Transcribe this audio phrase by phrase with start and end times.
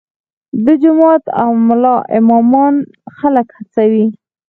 [0.65, 1.23] د جومات
[1.67, 2.75] ملا امامان
[3.17, 4.05] خلک هڅوي؟